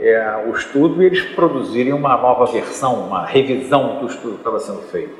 é, 0.00 0.44
o 0.46 0.56
estudo 0.56 1.02
e 1.02 1.06
eles 1.06 1.22
produzirem 1.22 1.92
uma 1.92 2.16
nova 2.16 2.46
versão, 2.46 3.06
uma 3.06 3.24
revisão 3.24 3.98
do 4.00 4.06
estudo 4.06 4.34
que 4.34 4.40
estava 4.40 4.58
sendo 4.58 4.82
feito. 4.90 5.14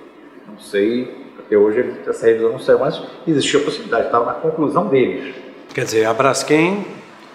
Não 0.48 0.58
sei, 0.58 1.26
até 1.38 1.56
hoje 1.56 1.94
essa 2.06 2.26
revisão 2.26 2.52
não 2.52 2.58
saiu, 2.58 2.78
mas 2.78 3.00
existia 3.26 3.60
a 3.60 3.62
possibilidade, 3.62 4.06
estava 4.06 4.26
na 4.26 4.32
conclusão 4.34 4.86
deles. 4.88 5.34
Quer 5.74 5.84
dizer, 5.84 6.06
a 6.06 6.14
Braskem 6.14 6.84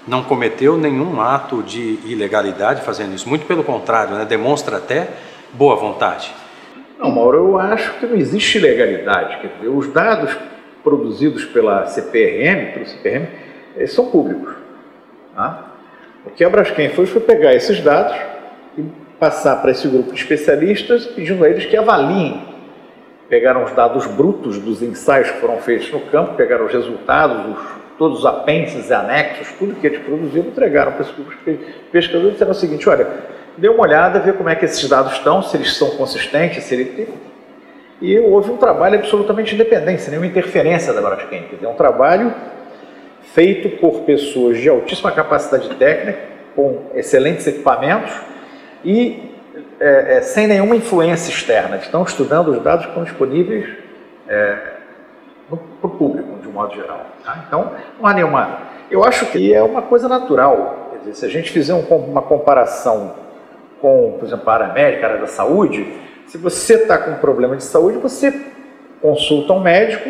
não 0.08 0.24
cometeu 0.24 0.78
nenhum 0.78 1.22
ato 1.22 1.62
de 1.62 2.00
ilegalidade 2.06 2.82
fazendo 2.82 3.14
isso, 3.14 3.30
muito 3.30 3.46
pelo 3.46 3.64
contrário, 3.64 4.16
né? 4.16 4.26
demonstra 4.26 4.78
até 4.78 5.10
boa 5.54 5.76
vontade. 5.76 6.34
Não, 7.00 7.12
Mauro, 7.12 7.38
eu 7.38 7.60
acho 7.60 7.94
que 8.00 8.06
não 8.06 8.16
existe 8.16 8.60
ilegalidade. 8.60 9.40
Quer 9.42 9.48
dizer, 9.48 9.70
os 9.70 9.88
dados 9.88 10.36
produzidos 10.84 11.46
pela 11.46 11.86
CPRM, 11.86 12.74
pelo 12.74 12.86
CPRM, 12.86 13.28
são 13.88 14.10
públicos. 14.10 14.54
Tá? 15.36 15.72
O 16.26 16.30
que 16.30 16.44
a 16.44 16.50
Braskem 16.50 16.90
fez 16.90 17.10
foi 17.10 17.22
pegar 17.22 17.54
esses 17.54 17.80
dados 17.80 18.16
e 18.78 18.84
passar 19.20 19.62
para 19.62 19.72
esse 19.72 19.88
grupo 19.88 20.12
de 20.12 20.20
especialistas, 20.20 21.06
pedindo 21.06 21.44
a 21.44 21.50
eles 21.50 21.66
que 21.66 21.76
avaliem. 21.76 22.42
Pegaram 23.30 23.64
os 23.64 23.72
dados 23.72 24.06
brutos 24.08 24.60
dos 24.60 24.82
ensaios 24.82 25.32
que 25.32 25.40
foram 25.40 25.58
feitos 25.58 25.92
no 25.92 26.02
campo, 26.02 26.36
pegaram 26.36 26.66
os 26.66 26.74
resultados, 26.74 27.56
os, 27.56 27.82
todos 27.98 28.20
os 28.20 28.26
apêndices 28.26 28.90
e 28.90 28.94
anexos, 28.94 29.52
tudo 29.58 29.76
que 29.76 29.88
eles 29.88 30.00
produziram, 30.00 30.48
entregaram 30.48 30.92
para 30.92 31.02
esse 31.02 31.14
grupo 31.14 31.32
de 31.32 31.58
pesquisadores 31.92 32.30
e 32.30 32.34
disseram 32.34 32.52
o 32.52 32.56
seguinte: 32.56 32.90
olha, 32.90 33.08
dê 33.58 33.70
uma 33.70 33.84
olhada, 33.84 34.20
vê 34.20 34.34
como 34.34 34.50
é 34.50 34.56
que 34.56 34.66
esses 34.66 34.88
dados 34.88 35.14
estão, 35.14 35.42
se 35.42 35.56
eles 35.56 35.76
são 35.76 35.92
consistentes, 35.92 36.64
se 36.64 36.76
ele 36.76 36.86
tem. 36.86 37.08
E 38.02 38.20
houve 38.20 38.50
um 38.50 38.58
trabalho 38.58 38.98
absolutamente 38.98 39.54
independente, 39.54 40.02
sem 40.02 40.10
nenhuma 40.10 40.26
interferência 40.26 40.92
da 40.92 41.02
Braskem. 41.02 41.44
Quer 41.44 41.68
um 41.68 41.76
trabalho 41.76 42.34
feito 43.34 43.78
por 43.78 44.02
pessoas 44.02 44.58
de 44.58 44.68
altíssima 44.68 45.12
capacidade 45.12 45.70
técnica, 45.76 46.20
com 46.56 46.80
excelentes 46.96 47.46
equipamentos 47.48 48.12
e 48.84 49.32
é, 49.80 50.18
é, 50.18 50.22
sem 50.22 50.48
nenhuma 50.48 50.76
influência 50.76 51.32
externa. 51.32 51.78
Estão 51.78 52.04
estudando 52.04 52.50
os 52.50 52.62
dados 52.62 52.86
que 52.86 52.92
estão 52.92 53.04
disponíveis 53.04 53.70
é, 54.28 54.58
para 55.48 55.88
o 55.88 55.90
público, 55.90 56.40
de 56.42 56.48
um 56.48 56.52
modo 56.52 56.74
geral. 56.74 57.06
Tá? 57.24 57.44
Então, 57.48 57.72
não 58.00 58.08
há 58.08 58.14
nenhuma. 58.14 58.60
Eu 58.90 59.04
acho 59.04 59.28
que 59.28 59.54
é 59.54 59.62
uma 59.62 59.84
coisa 59.84 60.08
natural. 60.08 60.92
Dizer, 61.00 61.16
se 61.16 61.26
a 61.26 61.30
gente 61.30 61.52
fizer 61.52 61.74
um, 61.74 61.82
uma 61.82 62.22
comparação 62.22 63.16
com, 63.80 64.18
por 64.20 64.26
exemplo, 64.28 64.50
a 64.50 64.54
área 64.54 64.68
médica, 64.68 65.06
a 65.06 65.10
área 65.10 65.22
da 65.22 65.28
saúde, 65.28 65.88
se 66.32 66.38
você 66.38 66.76
está 66.76 66.98
com 66.98 67.12
um 67.12 67.18
problema 67.18 67.58
de 67.58 67.64
saúde, 67.66 67.98
você 67.98 68.34
consulta 69.02 69.52
um 69.52 69.60
médico 69.60 70.10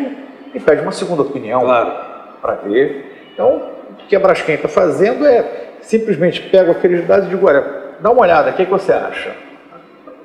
e 0.54 0.60
pede 0.60 0.80
uma 0.80 0.92
segunda 0.92 1.22
opinião 1.22 1.62
claro. 1.62 1.92
para 2.40 2.54
ver 2.54 3.12
então, 3.32 3.70
o 3.90 3.94
que 4.06 4.14
a 4.14 4.20
Braskem 4.20 4.54
está 4.54 4.68
fazendo 4.68 5.26
é 5.26 5.72
simplesmente 5.80 6.40
pego 6.42 6.70
aqueles 6.70 7.04
dados 7.08 7.26
e 7.26 7.30
digo, 7.30 7.44
olha, 7.46 7.96
dá 8.00 8.10
uma 8.10 8.22
olhada, 8.22 8.50
o 8.50 8.52
que, 8.52 8.62
é 8.62 8.64
que 8.64 8.70
você 8.70 8.92
acha? 8.92 9.34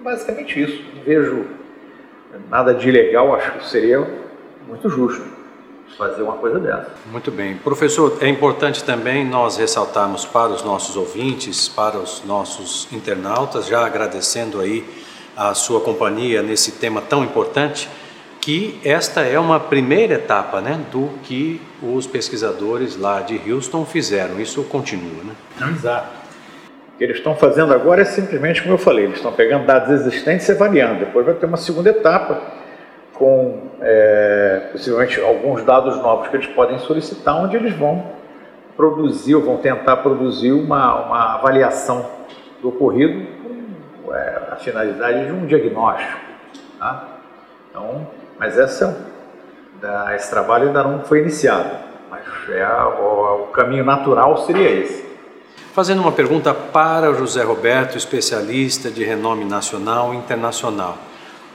Basicamente 0.03 0.61
isso. 0.61 0.83
Não 0.95 1.03
vejo 1.03 1.45
nada 2.47 2.75
de 2.75 2.89
ilegal, 2.89 3.33
acho 3.33 3.53
que 3.53 3.65
seria 3.67 4.05
muito 4.67 4.89
justo 4.89 5.23
fazer 5.97 6.21
uma 6.21 6.33
coisa 6.33 6.59
dessa. 6.59 6.91
Muito 7.11 7.31
bem. 7.31 7.55
Professor, 7.55 8.19
é 8.21 8.27
importante 8.27 8.83
também 8.83 9.25
nós 9.25 9.57
ressaltarmos 9.57 10.25
para 10.25 10.49
os 10.49 10.63
nossos 10.63 10.95
ouvintes, 10.95 11.67
para 11.67 11.97
os 11.97 12.23
nossos 12.23 12.87
internautas, 12.91 13.65
já 13.65 13.83
agradecendo 13.83 14.61
aí 14.61 14.85
a 15.37 15.53
sua 15.53 15.79
companhia 15.79 16.41
nesse 16.41 16.71
tema 16.73 16.99
tão 16.99 17.23
importante, 17.23 17.87
que 18.41 18.79
esta 18.83 19.21
é 19.21 19.37
uma 19.37 19.59
primeira 19.59 20.15
etapa 20.15 20.59
né, 20.59 20.79
do 20.91 21.09
que 21.21 21.61
os 21.83 22.07
pesquisadores 22.07 22.97
lá 22.97 23.21
de 23.21 23.39
Houston 23.51 23.85
fizeram. 23.85 24.39
Isso 24.39 24.63
continua, 24.63 25.23
né? 25.23 25.35
Exato. 25.69 26.07
O 26.95 26.97
que 26.97 27.03
eles 27.03 27.17
estão 27.17 27.35
fazendo 27.35 27.73
agora 27.73 28.01
é 28.01 28.05
simplesmente 28.05 28.61
como 28.61 28.73
eu 28.73 28.77
falei, 28.79 29.05
eles 29.05 29.17
estão 29.17 29.31
pegando 29.31 29.67
dados 29.67 29.91
existentes 29.91 30.47
e 30.49 30.53
avaliando. 30.53 31.05
Depois 31.05 31.25
vai 31.25 31.35
ter 31.35 31.45
uma 31.45 31.57
segunda 31.57 31.89
etapa 31.89 32.41
com 33.13 33.69
é, 33.81 34.69
possivelmente 34.71 35.19
alguns 35.19 35.63
dados 35.63 35.97
novos 35.97 36.29
que 36.29 36.37
eles 36.37 36.47
podem 36.47 36.79
solicitar, 36.79 37.35
onde 37.35 37.55
eles 37.55 37.75
vão 37.75 38.11
produzir 38.75 39.35
ou 39.35 39.41
vão 39.41 39.57
tentar 39.57 39.97
produzir 39.97 40.51
uma, 40.51 41.05
uma 41.05 41.35
avaliação 41.35 42.05
do 42.61 42.69
ocorrido 42.69 43.36
a 44.51 44.55
finalidade 44.55 45.25
de 45.25 45.31
um 45.31 45.45
diagnóstico. 45.45 46.19
Tá? 46.79 47.07
Então, 47.69 48.07
mas 48.39 48.57
essa, 48.57 49.05
esse 50.15 50.29
trabalho 50.29 50.67
ainda 50.67 50.83
não 50.83 51.03
foi 51.03 51.21
iniciado, 51.21 51.69
mas 52.09 52.23
é 52.49 52.63
a, 52.63 52.87
o, 52.87 53.47
caminho 53.53 53.83
natural 53.83 54.37
seria 54.45 54.69
esse. 54.69 55.05
Fazendo 55.73 56.01
uma 56.01 56.11
pergunta 56.11 56.53
para 56.53 57.13
José 57.13 57.43
Roberto, 57.43 57.97
especialista 57.97 58.89
de 58.89 59.03
renome 59.03 59.45
nacional 59.45 60.13
e 60.13 60.17
internacional. 60.17 60.97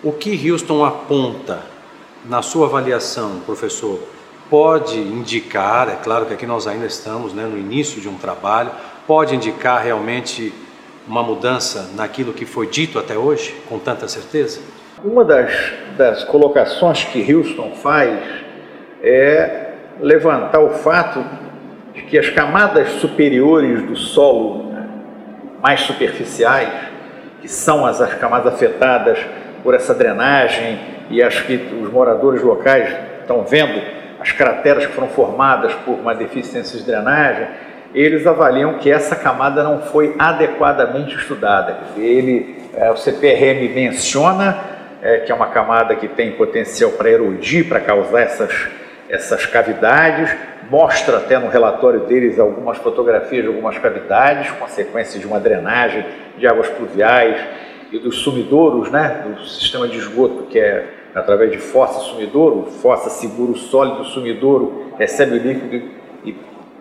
O 0.02 0.12
que 0.12 0.50
Houston 0.50 0.84
aponta 0.84 1.60
na 2.24 2.42
sua 2.42 2.66
avaliação, 2.66 3.40
professor, 3.44 3.98
pode 4.48 4.98
indicar, 4.98 5.88
é 5.88 5.96
claro 5.96 6.26
que 6.26 6.34
aqui 6.34 6.46
nós 6.46 6.66
ainda 6.66 6.86
estamos 6.86 7.32
né, 7.32 7.44
no 7.44 7.56
início 7.58 8.00
de 8.00 8.08
um 8.08 8.16
trabalho, 8.16 8.70
pode 9.06 9.34
indicar 9.34 9.82
realmente 9.82 10.52
uma 11.06 11.22
mudança 11.22 11.90
naquilo 11.96 12.32
que 12.32 12.44
foi 12.44 12.66
dito 12.66 12.98
até 12.98 13.16
hoje, 13.16 13.54
com 13.68 13.78
tanta 13.78 14.06
certeza? 14.08 14.60
Uma 15.04 15.24
das, 15.24 15.52
das 15.96 16.24
colocações 16.24 17.04
que 17.04 17.32
Houston 17.32 17.72
faz 17.72 18.20
é 19.02 19.72
levantar 20.00 20.60
o 20.60 20.70
fato 20.70 21.24
de 21.92 22.02
que 22.02 22.18
as 22.18 22.28
camadas 22.30 22.88
superiores 22.92 23.82
do 23.82 23.96
solo, 23.96 24.72
mais 25.60 25.80
superficiais, 25.80 26.72
que 27.40 27.48
são 27.48 27.84
as, 27.84 28.00
as 28.00 28.14
camadas 28.14 28.54
afetadas 28.54 29.18
por 29.62 29.74
essa 29.74 29.94
drenagem, 29.94 30.78
e 31.10 31.22
acho 31.22 31.44
que 31.46 31.56
os 31.80 31.92
moradores 31.92 32.42
locais 32.42 32.94
estão 33.20 33.44
vendo 33.44 33.80
as 34.20 34.30
crateras 34.32 34.86
que 34.86 34.92
foram 34.92 35.08
formadas 35.08 35.74
por 35.84 35.94
uma 35.94 36.14
deficiência 36.14 36.78
de 36.78 36.84
drenagem, 36.84 37.48
eles 37.94 38.26
avaliam 38.26 38.74
que 38.74 38.90
essa 38.90 39.14
camada 39.14 39.62
não 39.62 39.82
foi 39.82 40.14
adequadamente 40.18 41.16
estudada. 41.16 41.78
Ele, 41.96 42.56
é, 42.74 42.90
o 42.90 42.96
CPRM 42.96 43.74
menciona 43.74 44.72
é, 45.02 45.18
que 45.18 45.32
é 45.32 45.34
uma 45.34 45.48
camada 45.48 45.96
que 45.96 46.08
tem 46.08 46.32
potencial 46.32 46.92
para 46.92 47.10
erodir, 47.10 47.68
para 47.68 47.80
causar 47.80 48.20
essas, 48.20 48.68
essas 49.08 49.44
cavidades, 49.44 50.34
mostra 50.70 51.18
até 51.18 51.38
no 51.38 51.48
relatório 51.48 52.00
deles 52.00 52.38
algumas 52.38 52.78
fotografias 52.78 53.42
de 53.42 53.48
algumas 53.48 53.76
cavidades, 53.78 54.50
consequências 54.52 55.20
de 55.20 55.26
uma 55.26 55.40
drenagem 55.40 56.04
de 56.38 56.46
águas 56.46 56.68
pluviais 56.68 57.36
e 57.90 57.98
dos 57.98 58.18
sumidouros, 58.18 58.90
né, 58.90 59.22
do 59.26 59.44
sistema 59.44 59.86
de 59.86 59.98
esgoto 59.98 60.44
que 60.44 60.58
é 60.58 60.86
através 61.14 61.50
de 61.50 61.58
fossa 61.58 62.00
sumidouro, 62.00 62.70
fossa 62.80 63.10
segura 63.10 63.52
o 63.52 63.56
sólido, 63.56 64.04
sumidouro 64.04 64.94
recebe 64.98 65.36
o 65.36 65.42
líquido 65.42 65.90
e 66.24 66.32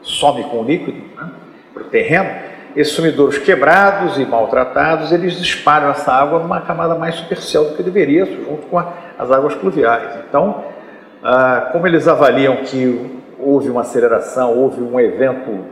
some 0.01 0.43
com 0.45 0.61
o 0.61 0.63
líquido 0.63 0.97
né, 1.15 1.29
para 1.73 1.83
o 1.83 1.85
terreno, 1.85 2.29
esses 2.75 2.93
sumidouros 2.93 3.37
quebrados 3.37 4.17
e 4.17 4.25
maltratados, 4.25 5.11
eles 5.11 5.37
espalham 5.39 5.89
essa 5.89 6.11
água 6.11 6.39
numa 6.39 6.61
camada 6.61 6.95
mais 6.95 7.15
superficial 7.15 7.65
do 7.65 7.75
que 7.75 7.83
deveria, 7.83 8.25
junto 8.25 8.67
com 8.67 8.79
a, 8.79 8.93
as 9.17 9.29
águas 9.31 9.53
pluviais. 9.55 10.17
Então, 10.27 10.63
ah, 11.23 11.69
como 11.71 11.85
eles 11.85 12.07
avaliam 12.07 12.57
que 12.57 13.21
houve 13.37 13.69
uma 13.69 13.81
aceleração, 13.81 14.57
houve 14.57 14.81
um 14.81 14.99
evento 14.99 15.65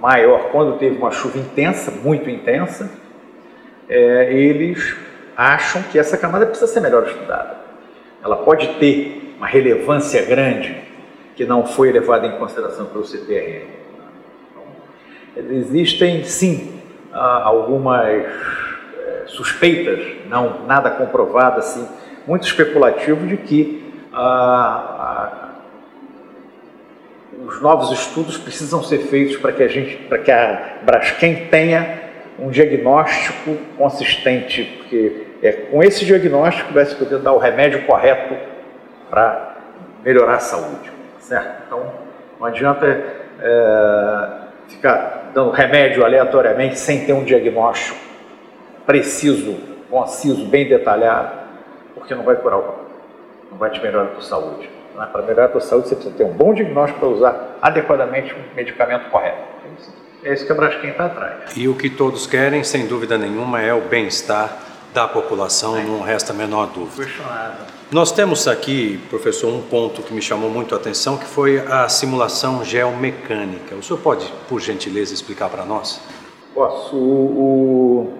maior 0.00 0.50
quando 0.50 0.78
teve 0.78 0.96
uma 0.96 1.10
chuva 1.10 1.38
intensa, 1.38 1.90
muito 1.90 2.30
intensa, 2.30 2.90
é, 3.88 4.32
eles 4.32 4.96
acham 5.36 5.82
que 5.82 5.98
essa 5.98 6.16
camada 6.16 6.46
precisa 6.46 6.66
ser 6.66 6.80
melhor 6.80 7.04
estudada. 7.04 7.56
Ela 8.24 8.36
pode 8.36 8.66
ter 8.74 9.34
uma 9.36 9.46
relevância 9.46 10.22
grande 10.24 10.87
que 11.38 11.46
não 11.46 11.64
foi 11.64 11.92
levada 11.92 12.26
em 12.26 12.32
consideração 12.32 12.86
pelo 12.86 13.06
CPRM. 13.06 13.68
Existem, 15.36 16.24
sim, 16.24 16.80
algumas 17.12 18.08
é, 18.08 18.24
suspeitas, 19.26 20.04
não 20.28 20.66
nada 20.66 20.90
comprovado, 20.90 21.60
assim, 21.60 21.86
muito 22.26 22.44
especulativo 22.44 23.24
de 23.24 23.36
que 23.36 23.88
os 27.46 27.62
novos 27.62 27.92
estudos 27.92 28.36
precisam 28.36 28.82
ser 28.82 28.98
feitos 28.98 29.36
para 29.36 29.52
que 29.52 29.62
a 29.62 29.68
gente, 29.68 29.94
para 30.08 30.18
que 30.18 30.32
a 30.32 30.78
Braskem 30.82 31.46
tenha 31.46 32.00
um 32.36 32.50
diagnóstico 32.50 33.56
consistente, 33.76 34.64
porque 34.78 35.24
é 35.40 35.52
com 35.52 35.84
esse 35.84 36.04
diagnóstico 36.04 36.74
vai 36.74 36.84
se 36.84 36.96
poder 36.96 37.20
dar 37.20 37.32
o 37.32 37.38
remédio 37.38 37.86
correto 37.86 38.34
para 39.08 39.56
melhorar 40.04 40.34
a 40.34 40.40
saúde, 40.40 40.97
certo? 41.28 41.62
Então, 41.66 41.92
não 42.40 42.46
adianta 42.46 42.86
é, 43.40 44.28
ficar 44.68 45.30
dando 45.34 45.50
remédio 45.50 46.04
aleatoriamente 46.04 46.78
sem 46.78 47.04
ter 47.04 47.12
um 47.12 47.24
diagnóstico 47.24 47.98
preciso, 48.86 49.56
conciso, 49.90 50.46
bem 50.46 50.66
detalhado, 50.66 51.30
porque 51.94 52.14
não 52.14 52.24
vai 52.24 52.36
curar 52.36 52.58
o 52.58 52.88
não 53.50 53.56
vai 53.56 53.70
te 53.70 53.80
melhorar 53.80 54.04
a 54.04 54.10
tua 54.12 54.22
saúde. 54.22 54.68
Né? 54.94 55.08
Para 55.10 55.22
melhorar 55.22 55.46
a 55.46 55.48
tua 55.48 55.60
saúde, 55.60 55.88
você 55.88 55.94
precisa 55.94 56.16
ter 56.16 56.24
um 56.24 56.32
bom 56.32 56.52
diagnóstico 56.52 57.00
para 57.00 57.08
usar 57.08 57.58
adequadamente 57.62 58.34
o 58.34 58.54
medicamento 58.54 59.08
correto. 59.10 59.38
É 60.22 60.34
isso 60.34 60.44
que 60.44 60.52
a 60.52 60.54
Braskem 60.54 60.90
está 60.90 61.06
atrás. 61.06 61.56
E 61.56 61.66
o 61.68 61.74
que 61.74 61.88
todos 61.88 62.26
querem, 62.26 62.62
sem 62.62 62.86
dúvida 62.86 63.16
nenhuma, 63.16 63.62
é 63.62 63.72
o 63.72 63.80
bem-estar 63.80 64.67
da 64.98 65.06
população, 65.06 65.80
não 65.84 66.00
resta 66.00 66.32
a 66.32 66.36
menor 66.36 66.66
dúvida. 66.66 67.08
Nós 67.88 68.10
temos 68.10 68.48
aqui, 68.48 68.98
professor, 69.08 69.48
um 69.48 69.62
ponto 69.62 70.02
que 70.02 70.12
me 70.12 70.20
chamou 70.20 70.50
muito 70.50 70.74
a 70.74 70.78
atenção, 70.78 71.16
que 71.16 71.24
foi 71.24 71.60
a 71.60 71.88
simulação 71.88 72.64
geomecânica. 72.64 73.76
O 73.76 73.82
senhor 73.82 74.00
pode, 74.00 74.26
por 74.48 74.60
gentileza, 74.60 75.14
explicar 75.14 75.48
para 75.50 75.64
nós? 75.64 76.00
Posso. 76.52 76.96
O, 76.96 78.08
o, 78.08 78.12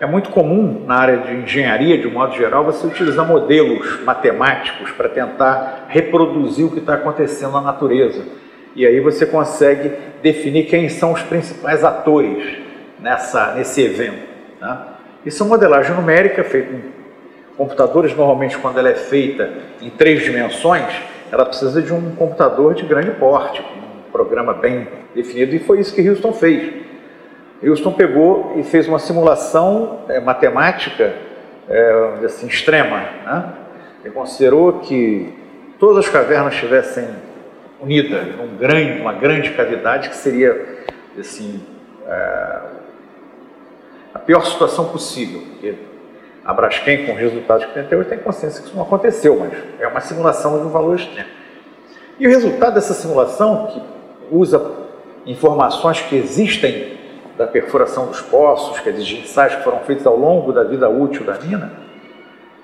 é 0.00 0.06
muito 0.06 0.30
comum 0.30 0.84
na 0.86 0.96
área 0.96 1.18
de 1.18 1.36
engenharia, 1.36 1.96
de 1.96 2.08
um 2.08 2.12
modo 2.12 2.34
geral, 2.34 2.64
você 2.64 2.84
utilizar 2.84 3.24
modelos 3.24 4.02
matemáticos 4.02 4.90
para 4.90 5.08
tentar 5.08 5.86
reproduzir 5.88 6.66
o 6.66 6.70
que 6.72 6.80
está 6.80 6.94
acontecendo 6.94 7.52
na 7.52 7.60
natureza. 7.60 8.24
E 8.74 8.84
aí 8.84 8.98
você 8.98 9.24
consegue 9.24 9.92
definir 10.20 10.66
quem 10.66 10.88
são 10.88 11.12
os 11.12 11.22
principais 11.22 11.84
atores 11.84 12.58
nessa, 12.98 13.54
nesse 13.54 13.82
evento. 13.82 14.26
Né? 14.60 14.78
Isso 15.24 15.42
é 15.42 15.46
modelagem 15.46 15.94
numérica 15.94 16.44
feita 16.44 16.72
em 16.72 16.82
computadores. 17.56 18.14
Normalmente, 18.14 18.56
quando 18.58 18.78
ela 18.78 18.88
é 18.88 18.94
feita 18.94 19.50
em 19.80 19.90
três 19.90 20.22
dimensões, 20.22 20.86
ela 21.30 21.44
precisa 21.44 21.82
de 21.82 21.92
um 21.92 22.14
computador 22.14 22.74
de 22.74 22.84
grande 22.84 23.10
porte, 23.12 23.60
um 23.60 24.10
programa 24.10 24.54
bem 24.54 24.88
definido, 25.14 25.54
e 25.54 25.58
foi 25.58 25.80
isso 25.80 25.94
que 25.94 26.08
Houston 26.08 26.32
fez 26.32 26.88
Houston 27.62 27.92
pegou 27.92 28.54
e 28.56 28.62
fez 28.62 28.86
uma 28.86 28.98
simulação 28.98 30.00
é, 30.08 30.20
matemática 30.20 31.14
é, 31.68 32.24
assim, 32.24 32.46
extrema. 32.46 33.00
Né? 33.24 33.52
Ele 34.04 34.14
considerou 34.14 34.74
que 34.80 35.34
todas 35.78 36.06
as 36.06 36.10
cavernas 36.10 36.54
estivessem 36.54 37.08
unidas 37.80 38.24
num 38.36 38.56
grande, 38.56 39.00
uma 39.00 39.12
grande 39.12 39.50
cavidade 39.50 40.08
que 40.08 40.16
seria 40.16 40.84
assim, 41.18 41.60
é, 42.06 42.60
a 44.14 44.18
pior 44.18 44.44
situação 44.44 44.86
possível. 44.86 45.42
Porque 45.42 45.74
a 46.44 46.52
Braskem, 46.52 47.04
com 47.04 47.12
os 47.12 47.18
resultados 47.18 47.66
que 47.66 47.74
tem 47.74 47.82
até 47.82 47.96
hoje, 47.96 48.08
tem 48.08 48.18
consciência 48.18 48.62
que 48.62 48.68
isso 48.68 48.76
não 48.76 48.84
aconteceu, 48.84 49.38
mas 49.38 49.52
é 49.78 49.86
uma 49.86 50.00
simulação 50.00 50.58
de 50.58 50.66
um 50.66 50.70
valor 50.70 50.96
extremo. 50.96 51.28
E 52.18 52.26
o 52.26 52.30
resultado 52.30 52.74
dessa 52.74 52.94
simulação, 52.94 53.66
que 53.66 53.82
usa 54.34 54.88
informações 55.26 56.00
que 56.00 56.16
existem 56.16 56.98
da 57.36 57.46
perfuração 57.46 58.06
dos 58.06 58.20
poços, 58.20 58.80
quer 58.80 58.92
dizer, 58.92 59.18
ensaios 59.18 59.54
que 59.56 59.62
foram 59.62 59.80
feitos 59.80 60.06
ao 60.06 60.16
longo 60.16 60.52
da 60.52 60.64
vida 60.64 60.88
útil 60.88 61.24
da 61.24 61.34
mina, 61.34 61.72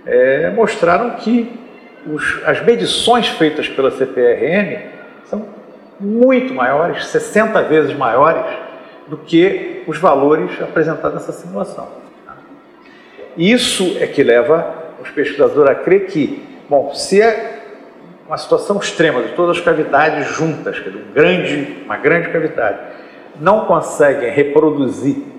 é, 0.05 0.51
mostraram 0.51 1.11
que 1.11 1.61
os, 2.07 2.43
as 2.45 2.65
medições 2.65 3.29
feitas 3.29 3.69
pela 3.69 3.91
CPRM 3.91 4.79
são 5.27 5.47
muito 6.01 6.53
maiores, 6.53 7.07
60 7.07 7.63
vezes 7.63 7.97
maiores, 7.97 8.45
do 9.07 9.17
que 9.19 9.74
os 9.87 9.99
valores 9.99 10.61
apresentados 10.61 11.15
nessa 11.15 11.33
simulação. 11.33 11.89
Isso 13.37 13.97
é 14.01 14.07
que 14.07 14.23
leva 14.23 14.75
os 15.03 15.11
pesquisadores 15.11 15.71
a 15.71 15.75
crer 15.75 16.07
que, 16.07 16.43
bom, 16.69 16.95
se 16.95 17.21
é 17.21 17.63
uma 18.27 18.39
situação 18.39 18.79
extrema 18.79 19.23
de 19.23 19.33
todas 19.33 19.59
as 19.59 19.65
cavidades 19.65 20.29
juntas, 20.29 20.79
quer 20.79 20.91
dizer, 20.91 21.05
um 21.09 21.13
grande, 21.13 21.83
uma 21.85 21.97
grande 21.97 22.31
cavidade, 22.31 22.79
não 23.41 23.67
conseguem 23.67 24.31
reproduzir 24.31 25.35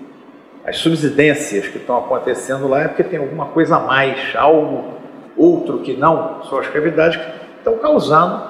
as 0.66 0.78
subsidências 0.78 1.68
que 1.68 1.78
estão 1.78 1.98
acontecendo 1.98 2.68
lá 2.68 2.82
é 2.82 2.88
porque 2.88 3.04
tem 3.04 3.20
alguma 3.20 3.46
coisa 3.48 3.78
a 3.78 3.80
mais, 3.80 4.36
algo 4.36 4.96
outro 5.38 5.80
que 5.80 5.96
não 5.96 6.44
só 6.44 6.60
as 6.60 6.68
cavidades 6.68 7.18
que 7.18 7.32
estão 7.60 7.78
causando 7.78 8.50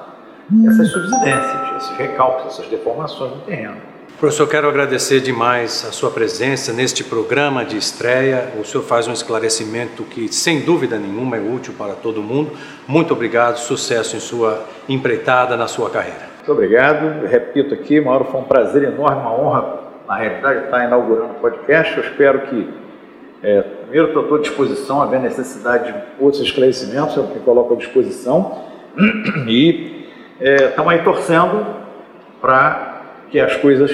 essas 0.65 0.89
subsidências, 0.89 1.75
esses 1.77 1.97
recalques, 1.97 2.45
essas 2.47 2.67
deformações 2.67 3.31
no 3.31 3.41
terreno. 3.41 3.77
Professor, 4.17 4.47
quero 4.47 4.69
agradecer 4.69 5.19
demais 5.19 5.85
a 5.85 5.91
sua 5.91 6.09
presença 6.09 6.71
neste 6.71 7.03
programa 7.03 7.65
de 7.65 7.75
estreia. 7.75 8.53
O 8.57 8.63
senhor 8.63 8.81
faz 8.81 9.09
um 9.09 9.11
esclarecimento 9.11 10.03
que, 10.03 10.33
sem 10.33 10.61
dúvida 10.61 10.97
nenhuma, 10.97 11.35
é 11.35 11.41
útil 11.41 11.73
para 11.77 11.95
todo 11.95 12.23
mundo. 12.23 12.51
Muito 12.87 13.13
obrigado, 13.13 13.57
sucesso 13.57 14.15
em 14.15 14.21
sua 14.21 14.63
empreitada, 14.87 15.57
na 15.57 15.67
sua 15.67 15.89
carreira. 15.89 16.29
Muito 16.37 16.49
obrigado. 16.49 17.27
Repito 17.27 17.73
aqui, 17.73 17.99
Mauro, 17.99 18.23
foi 18.31 18.39
um 18.39 18.45
prazer 18.45 18.83
enorme, 18.83 19.19
uma 19.19 19.33
honra, 19.37 19.79
na 20.07 20.15
realidade, 20.15 20.63
estar 20.63 20.85
inaugurando 20.85 21.31
o 21.31 21.41
podcast. 21.41 21.97
Eu 21.97 22.03
espero 22.05 22.39
que, 22.43 22.69
é, 23.43 23.61
primeiro, 23.63 24.07
estou 24.07 24.37
à 24.37 24.39
disposição, 24.39 25.01
haver 25.01 25.19
necessidade 25.19 25.91
de 25.91 26.23
outros 26.23 26.41
esclarecimentos, 26.41 27.17
eu 27.17 27.23
me 27.23 27.39
coloco 27.41 27.73
à 27.73 27.77
disposição. 27.77 28.63
E 29.45 30.07
é, 30.39 30.67
estamos 30.67 30.93
aí 30.93 31.03
torcendo 31.03 31.65
para 32.41 32.94
que 33.29 33.39
as 33.39 33.55
coisas 33.57 33.91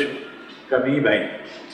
caminhem 0.70 1.02
bem. 1.02 1.30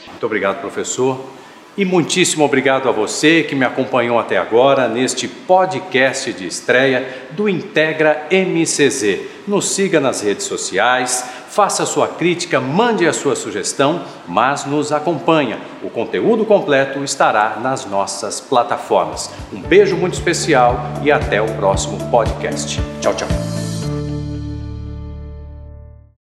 Muito 0.08 0.26
obrigado, 0.26 0.62
professor. 0.62 1.38
E 1.78 1.86
muitíssimo 1.86 2.44
obrigado 2.44 2.90
a 2.90 2.92
você 2.92 3.44
que 3.44 3.54
me 3.54 3.64
acompanhou 3.64 4.18
até 4.18 4.36
agora 4.36 4.88
neste 4.88 5.28
podcast 5.28 6.34
de 6.34 6.48
estreia 6.48 7.08
do 7.32 7.48
Integra 7.48 8.26
MCZ. 8.32 9.20
Nos 9.48 9.70
siga 9.70 10.00
nas 10.00 10.22
redes 10.22 10.46
sociais, 10.46 11.24
faça 11.50 11.86
sua 11.86 12.08
crítica, 12.08 12.60
mande 12.60 13.08
a 13.08 13.14
sua 13.14 13.36
sugestão, 13.36 14.04
mas 14.28 14.66
nos 14.66 14.92
acompanha. 14.92 15.60
O 15.84 15.90
conteúdo 15.92 16.46
completo 16.46 17.04
estará 17.04 17.60
nas 17.62 17.86
nossas 17.86 18.42
plataformas. 18.42 19.32
Um 19.54 19.62
beijo 19.62 19.96
muito 19.96 20.16
especial 20.16 20.80
e 21.04 21.12
até 21.12 21.40
o 21.40 21.54
próximo 21.58 22.10
podcast. 22.10 22.82
Tchau, 23.02 23.14
tchau. 23.14 23.57